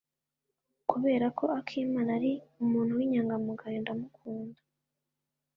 Kubera 0.89 1.25
ko 1.37 1.45
akimana 1.59 2.09
ari 2.17 2.31
umuntu 2.63 2.91
w'inyangamugayo, 2.97 3.77
ndamukunda. 3.83 4.59